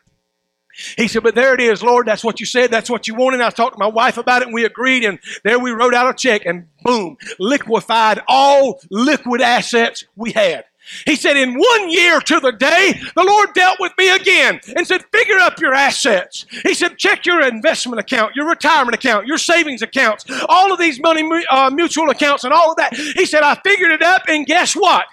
[0.97, 2.07] He said, But there it is, Lord.
[2.07, 2.71] That's what you said.
[2.71, 3.41] That's what you wanted.
[3.41, 5.03] I talked to my wife about it and we agreed.
[5.03, 10.65] And there we wrote out a check and boom, liquefied all liquid assets we had.
[11.05, 14.87] He said, In one year to the day, the Lord dealt with me again and
[14.87, 16.45] said, Figure up your assets.
[16.63, 20.99] He said, Check your investment account, your retirement account, your savings accounts, all of these
[21.01, 22.93] money uh, mutual accounts, and all of that.
[22.95, 25.05] He said, I figured it up, and guess what?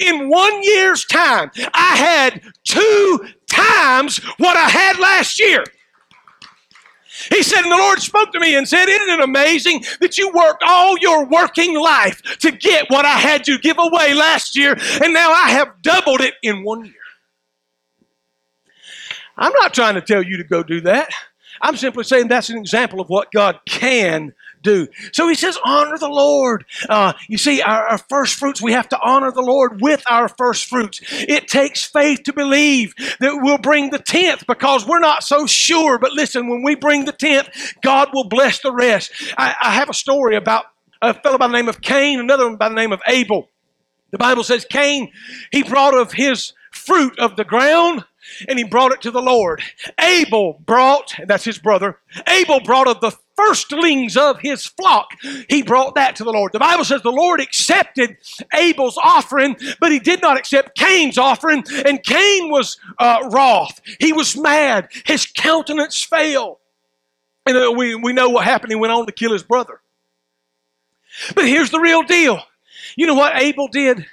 [0.00, 5.64] In one year's time, I had two times what I had last year.
[7.30, 10.30] He said, and the Lord spoke to me and said, Isn't it amazing that you
[10.32, 14.76] worked all your working life to get what I had you give away last year,
[15.02, 16.94] and now I have doubled it in one year?
[19.36, 21.10] I'm not trying to tell you to go do that.
[21.60, 24.32] I'm simply saying that's an example of what God can
[24.62, 24.88] do.
[25.12, 26.64] So he says, honor the Lord.
[26.88, 30.28] Uh, you see, our, our, first fruits, we have to honor the Lord with our
[30.28, 31.00] first fruits.
[31.10, 35.98] It takes faith to believe that we'll bring the tenth because we're not so sure.
[35.98, 37.48] But listen, when we bring the tenth,
[37.82, 39.12] God will bless the rest.
[39.36, 40.64] I, I have a story about
[41.00, 43.48] a fellow by the name of Cain, another one by the name of Abel.
[44.10, 45.10] The Bible says Cain,
[45.50, 48.04] he brought of his fruit of the ground
[48.48, 49.62] and he brought it to the Lord.
[50.00, 55.08] Abel brought, that's his brother, Abel brought of the firstlings of his flock.
[55.48, 56.52] He brought that to the Lord.
[56.52, 58.16] The Bible says the Lord accepted
[58.54, 63.80] Abel's offering, but he did not accept Cain's offering, and Cain was uh, wroth.
[63.98, 64.88] He was mad.
[65.04, 66.60] His countenance fell.
[67.46, 68.72] And uh, we, we know what happened.
[68.72, 69.80] He went on to kill his brother.
[71.34, 72.40] But here's the real deal.
[72.96, 74.06] You know what Abel did?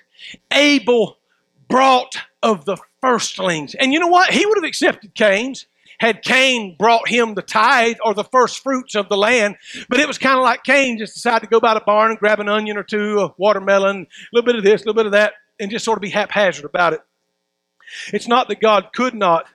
[0.52, 1.18] Abel
[1.68, 3.76] brought of the firstlings.
[3.76, 4.32] And you know what?
[4.32, 5.68] He would have accepted Cain's
[6.00, 9.58] had Cain brought him the tithe or the first fruits of the land.
[9.90, 12.20] But it was kind of like Cain just decided to go by the barn and
[12.20, 15.06] grab an onion or two, a watermelon, a little bit of this, a little bit
[15.06, 17.02] of that, and just sort of be haphazard about it.
[18.14, 19.46] It's not that God could not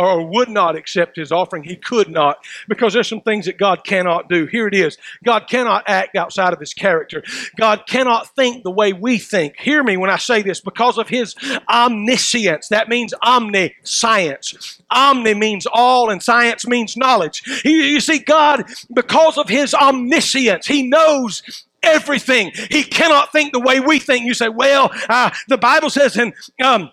[0.00, 1.62] or would not accept his offering.
[1.62, 4.46] He could not because there's some things that God cannot do.
[4.46, 4.96] Here it is.
[5.24, 7.22] God cannot act outside of his character.
[7.58, 9.56] God cannot think the way we think.
[9.58, 11.34] Hear me when I say this because of his
[11.68, 12.68] omniscience.
[12.68, 14.80] That means omniscience.
[14.90, 17.42] Omni means all and science means knowledge.
[17.64, 21.42] You see, God, because of his omniscience, he knows
[21.82, 22.52] everything.
[22.70, 24.26] He cannot think the way we think.
[24.26, 26.32] You say, well, uh, the Bible says in,
[26.62, 26.90] um,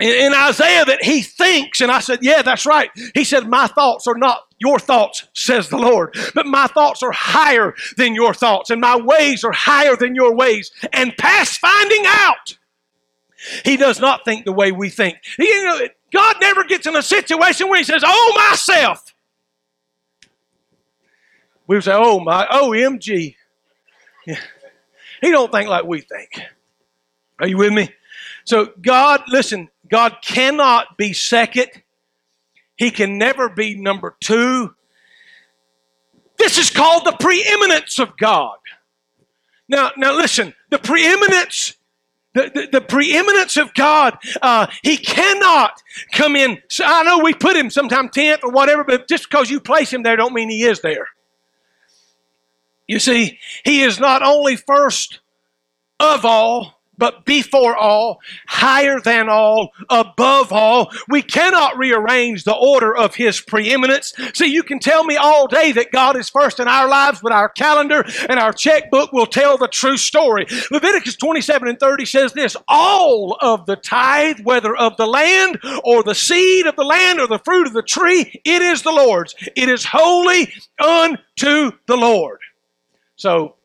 [0.00, 2.90] in, Isaiah that he thinks, and I said, Yeah, that's right.
[3.14, 7.12] He said, My thoughts are not your thoughts, says the Lord, but my thoughts are
[7.12, 12.04] higher than your thoughts, and my ways are higher than your ways, and past finding
[12.06, 12.56] out.
[13.64, 15.18] He does not think the way we think.
[15.38, 15.80] You know,
[16.12, 19.14] God never gets in a situation where he says, Oh, myself.
[21.66, 23.36] We say, Oh, my, OMG.
[24.26, 24.40] Yeah.
[25.20, 26.40] He don't think like we think.
[27.38, 27.90] Are you with me?
[28.44, 31.68] So God, listen, God cannot be second.
[32.74, 34.74] He can never be number two.
[36.36, 38.56] This is called the preeminence of God.
[39.68, 41.76] Now, now listen, the preeminence,
[42.32, 45.80] the, the, the preeminence of God, uh, He cannot
[46.12, 46.60] come in.
[46.68, 49.92] So I know we put Him sometime 10th or whatever, but just because you place
[49.92, 51.06] Him there don't mean He is there.
[52.88, 55.20] You see, He is not only first
[56.00, 60.90] of all, but before all, higher than all, above all.
[61.08, 64.12] We cannot rearrange the order of His preeminence.
[64.34, 67.32] See, you can tell me all day that God is first in our lives, but
[67.32, 70.46] our calendar and our checkbook will tell the true story.
[70.70, 76.02] Leviticus 27 and 30 says this All of the tithe, whether of the land or
[76.02, 79.34] the seed of the land or the fruit of the tree, it is the Lord's.
[79.56, 82.40] It is holy unto the Lord.
[83.16, 83.56] So,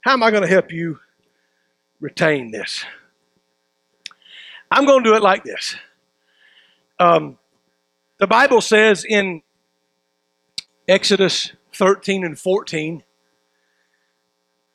[0.00, 0.98] how am I going to help you
[2.00, 2.84] retain this.
[4.70, 5.76] I'm going to do it like this.
[6.98, 7.38] Um,
[8.18, 9.42] the Bible says in
[10.86, 13.02] Exodus 13 and 14,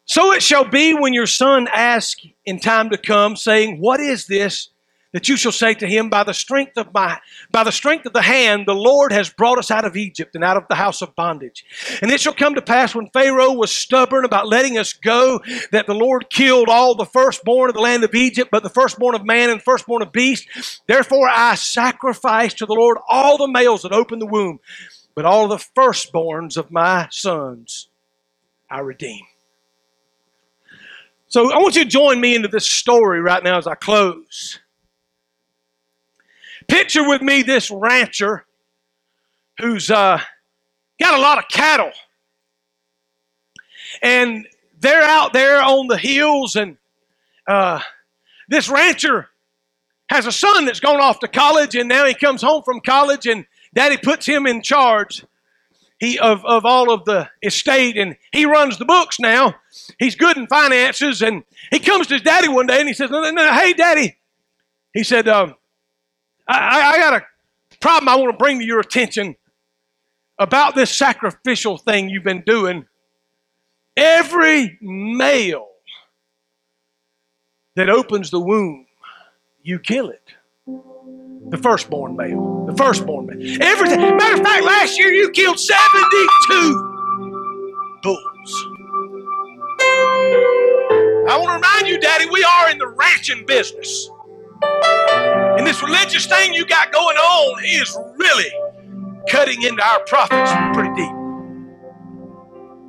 [0.05, 4.27] So it shall be when your son asks in time to come, saying, What is
[4.27, 4.69] this?
[5.13, 7.19] That you shall say to him, By the strength of my
[7.51, 10.43] by the strength of the hand, the Lord has brought us out of Egypt and
[10.43, 11.63] out of the house of bondage.
[12.01, 15.39] And it shall come to pass when Pharaoh was stubborn about letting us go,
[15.71, 19.15] that the Lord killed all the firstborn of the land of Egypt, but the firstborn
[19.15, 20.47] of man and firstborn of beast.
[20.87, 24.59] Therefore I sacrifice to the Lord all the males that open the womb,
[25.15, 27.87] but all the firstborns of my sons
[28.69, 29.21] I redeem.
[31.27, 34.59] So I want you to join me into this story right now as I close.
[36.67, 38.45] Picture with me this rancher
[39.59, 40.19] who's uh,
[40.99, 41.91] got a lot of cattle.
[44.01, 44.47] And
[44.79, 46.77] they're out there on the hills, and
[47.47, 47.79] uh,
[48.49, 49.29] this rancher
[50.09, 53.25] has a son that's gone off to college, and now he comes home from college,
[53.27, 55.23] and daddy puts him in charge
[55.99, 59.55] he, of, of all of the estate, and he runs the books now.
[59.99, 63.09] He's good in finances, and he comes to his daddy one day and he says,
[63.09, 64.17] Hey, daddy.
[64.93, 65.55] He said, um,
[66.47, 67.25] I, I got a
[67.79, 69.35] problem I want to bring to your attention
[70.39, 72.85] about this sacrificial thing you've been doing.
[73.95, 75.69] Every male
[77.75, 78.87] that opens the womb,
[79.61, 80.21] you kill it.
[80.65, 82.65] The firstborn male.
[82.65, 83.61] The firstborn male.
[83.61, 86.89] Every matter of fact, last year you killed 72
[88.01, 88.67] bulls.
[91.25, 94.09] I want to remind you, Daddy, we are in the ranching business.
[95.57, 98.51] And this religious thing you got going on is really
[99.29, 101.11] cutting into our profits pretty deep.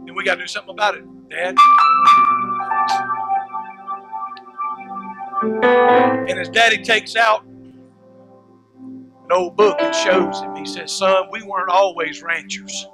[0.07, 1.57] And we got to do something about it, Dad.
[6.29, 10.55] And his daddy takes out an old book and shows him.
[10.57, 12.87] He says, Son, we weren't always ranchers.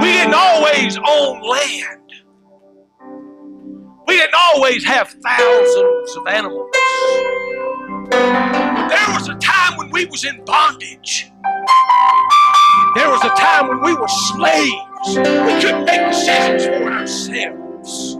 [0.00, 2.02] We didn't always own land.
[4.06, 6.70] We didn't always have thousands of animals.
[8.10, 11.30] There was a time when we was in bondage.
[12.94, 15.16] There was a time when we were slaves.
[15.16, 18.16] We couldn't make decisions for ourselves.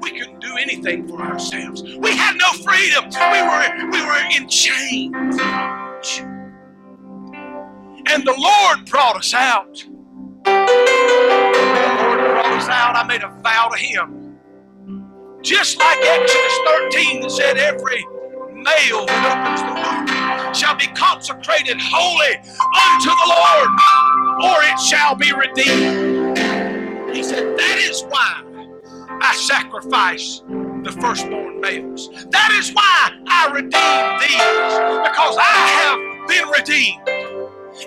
[0.00, 1.82] We couldn't do anything for ourselves.
[1.82, 3.06] We had no freedom.
[3.10, 5.38] We were, we were in chains.
[8.06, 9.84] And the Lord brought us out.
[10.44, 10.50] The
[12.00, 12.96] Lord brought us out.
[12.96, 14.38] I made a vow to Him.
[15.42, 18.04] Just like Exodus 13 that said, every
[18.62, 23.70] male that opens the womb shall be consecrated holy unto the Lord,
[24.44, 26.38] or it shall be redeemed.
[27.14, 28.42] He said, That is why
[29.22, 32.08] I sacrifice the firstborn males.
[32.30, 37.08] That is why I redeem these, because I have been redeemed.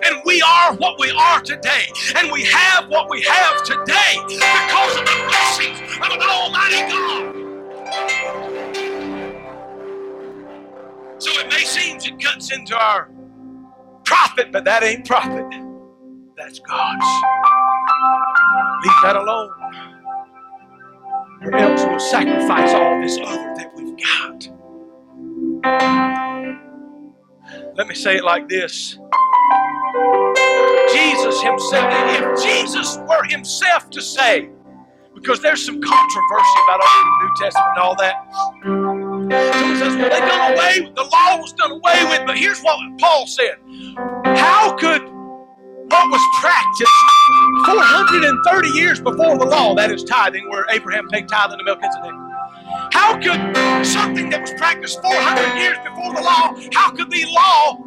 [0.06, 1.86] And we are what we are today.
[2.18, 7.46] And we have what we have today because of the blessings of an Almighty God.
[11.26, 13.10] So it may seem it cuts into our
[14.04, 15.44] profit, but that ain't profit.
[16.38, 17.06] That's God's.
[18.84, 19.50] Leave that alone.
[21.42, 24.50] Or else we'll sacrifice all this other that we've got.
[27.76, 29.00] Let me say it like this.
[30.94, 34.52] Jesus himself, if Jesus were himself to say,
[35.16, 39.05] because there's some controversy about the New Testament and all that.
[39.32, 42.78] Says, well, they done away with, the law was done away with, but here's what
[43.00, 43.56] Paul said.
[44.38, 46.92] How could what was practiced
[47.66, 52.12] 430 years before the law, that is tithing, where Abraham paid tithing to Melchizedek,
[52.92, 57.78] how could something that was practiced 400 years before the law, how could the law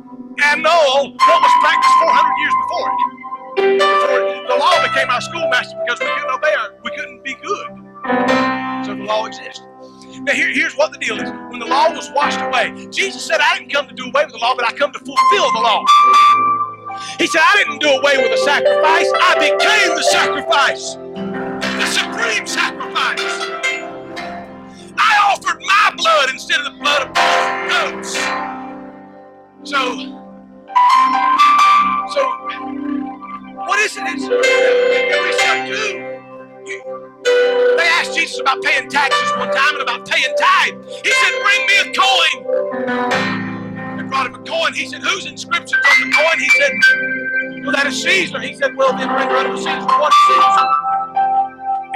[0.42, 3.18] annul what was practiced 400 years before it?
[3.58, 7.68] the law became our schoolmaster because we couldn't obey our, we couldn't be good.
[8.86, 9.62] So the law exists.
[10.28, 11.30] Now here, here's what the deal is.
[11.48, 14.34] When the law was washed away, Jesus said, I didn't come to do away with
[14.34, 15.82] the law, but I come to fulfill the law.
[17.18, 19.10] He said, I didn't do away with the sacrifice.
[19.24, 20.96] I became the sacrifice.
[21.80, 23.24] The supreme sacrifice.
[24.98, 27.14] I offered my blood instead of the blood of
[27.70, 28.12] goats.
[29.64, 29.96] So,
[32.12, 32.20] so
[33.64, 34.04] what is it?
[34.08, 34.28] It's,
[36.68, 37.07] do.
[37.76, 40.74] They asked Jesus about paying taxes one time and about paying tithe.
[41.04, 42.58] He said, Bring me a coin.
[43.96, 44.74] They brought him a coin.
[44.74, 46.38] He said, Whose inscription's on the coin?
[46.40, 46.72] He said,
[47.64, 48.40] Well, that is Caesar.
[48.40, 50.68] He said, Well, then render unto Caesar what is Caesar.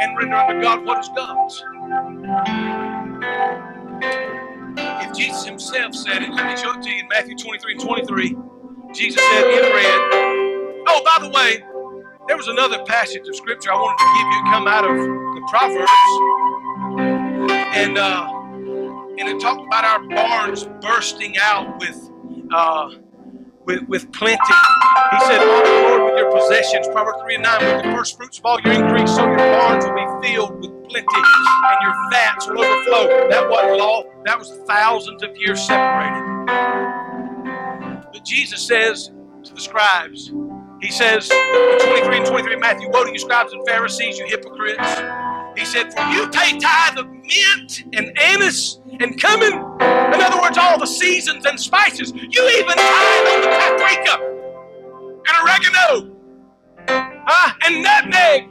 [0.01, 1.65] And render unto God what is God's.
[4.87, 7.83] If Jesus himself said it, let me show it to you in Matthew 23 and
[7.83, 8.37] 23.
[8.95, 10.27] Jesus said in red,
[10.89, 11.65] Oh, by the way,
[12.29, 14.43] there was another passage of scripture I wanted to give you.
[14.53, 14.97] Come out of
[15.35, 15.91] the Proverbs,
[17.77, 18.29] and uh,
[19.19, 22.11] and it talked about our barns bursting out with
[22.53, 22.91] uh,
[23.65, 24.39] with, with plenty.
[25.13, 26.89] He said, Honor the Lord with your possessions.
[26.89, 29.85] Proverbs 3 and 9, with the first fruits of all your increase, so your barns
[29.85, 33.29] will be filled with plenty, and your vats will overflow.
[33.31, 36.47] That wasn't law, that was thousands of years separated.
[38.13, 39.11] But Jesus says
[39.45, 40.33] to the scribes,
[40.83, 45.01] he says in 23 and 23 Matthew, Woe to you, scribes and Pharisees, you hypocrites.
[45.57, 49.53] He said, For you pay tithe of mint and anise and cumin.
[49.53, 52.13] In other words, all the seasons and spices.
[52.13, 54.33] You even tithe on the paprika
[55.29, 56.17] and oregano
[56.89, 58.49] uh, and nutmeg.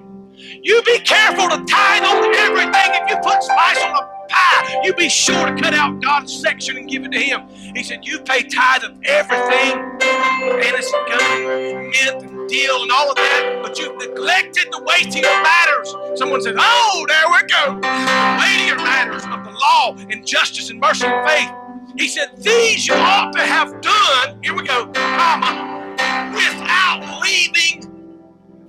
[0.64, 2.72] You be careful to tithe on everything.
[2.74, 6.78] If you put spice on a pie, you be sure to cut out God's section
[6.78, 7.48] and give it to Him.
[7.76, 13.16] He said, You pay tithe of everything, and cumin, mint and dill and all of
[13.18, 15.96] that, but you've neglected the weightier matters.
[16.20, 17.80] Someone says, Oh, there we go.
[17.82, 21.52] The weightier matters of the law and justice and mercy and faith.
[21.98, 25.96] He said, These you ought to have done, here we go, comma,
[26.34, 28.04] without leaving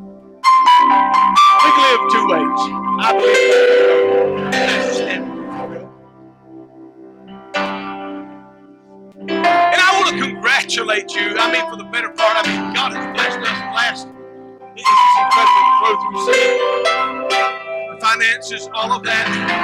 [1.92, 2.60] live two ways.
[3.00, 3.52] I believe
[4.52, 5.00] that's
[9.58, 11.36] And I want to congratulate you.
[11.38, 14.08] I mean, for the better part, I mean, God has blessed us last.
[14.76, 14.88] It's
[15.20, 16.76] incredible to grow through sin,
[17.78, 19.56] the finances, all of that.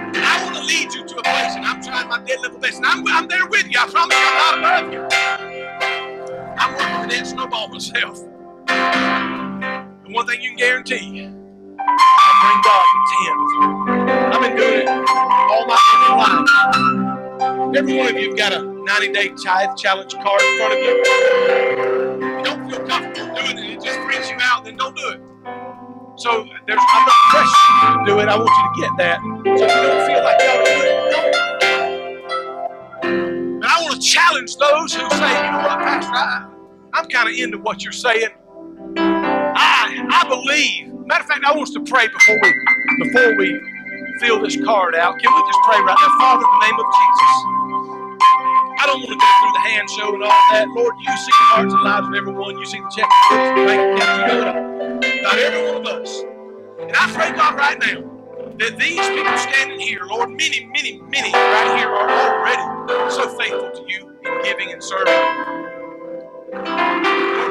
[0.00, 2.60] And I want to lead you to a place, and I'm trying my dead level
[2.60, 3.78] best, and I'm, I'm there with you.
[3.80, 5.18] I promise you, I'm not above you.
[6.58, 8.20] I'm working with that snowball myself.
[9.92, 11.30] And one thing you can guarantee,
[11.96, 14.32] I bring God to 10.
[14.32, 15.78] I've been doing it all my
[16.18, 17.76] life.
[17.76, 20.80] Every one of you have got a 90 day tithe challenge card in front of
[20.80, 21.02] you.
[21.04, 25.08] If you don't feel comfortable doing it, it just freaks you out, then don't do
[25.10, 25.20] it.
[26.16, 28.28] So there's, I'm not pressuring you to do it.
[28.28, 29.20] I want you to get that.
[29.58, 31.36] So if you don't feel like you do it, don't.
[33.56, 36.50] And I want to challenge those who say, you know what, Pastor, I,
[36.94, 38.30] I'm kind of into what you're saying.
[39.42, 40.97] I I believe.
[41.08, 42.52] Matter of fact, I want us to pray before we
[43.04, 43.60] before we
[44.20, 45.18] fill this card out.
[45.20, 47.34] Can we just pray right now, Father, in the name of Jesus?
[48.80, 50.68] I don't want to go through the hand show and all that.
[50.76, 52.58] Lord, you see the hearts and lives of everyone.
[52.58, 54.32] You see the check the bank account.
[54.32, 56.22] You know Not every one of us.
[56.80, 58.02] And I pray, God, right now,
[58.58, 63.70] that these people standing here, Lord, many, many, many right here are already so faithful
[63.72, 65.40] to you in giving and serving.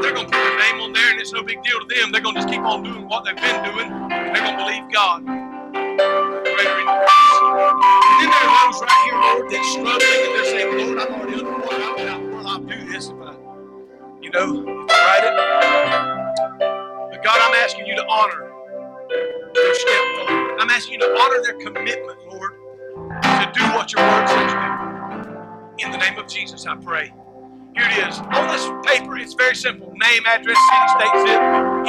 [0.07, 2.13] They're going to put their name on there, and it's no big deal to them.
[2.13, 4.89] They're going to just keep on doing what they've been doing, they're going to believe
[4.89, 5.19] God.
[5.19, 5.49] And then
[8.31, 11.83] there are those right here, Lord, that's struggling, and they're saying, Lord, I'm already underwater.
[11.83, 11.99] I'll,
[12.39, 13.35] I'll, I'll do this I,
[14.21, 15.35] you know, write it.
[17.11, 18.53] But God, I'm asking you to honor
[19.53, 20.57] their step forward.
[20.61, 22.53] I'm asking you to honor their commitment, Lord,
[23.23, 24.59] to do what your word says to
[25.83, 25.85] do.
[25.85, 27.11] In the name of Jesus, I pray.
[27.77, 28.17] Here it is.
[28.17, 29.93] On this paper, it's very simple.
[29.95, 31.41] Name, address, city, state, zip,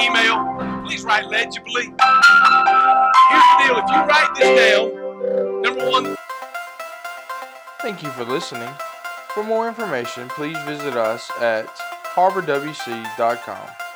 [0.05, 0.84] email.
[0.84, 1.84] Please write legibly.
[1.84, 3.78] Here's the deal.
[3.78, 6.16] If you write this down, number one.
[7.80, 8.68] Thank you for listening.
[9.30, 11.66] For more information, please visit us at
[12.14, 13.88] harborwc.com.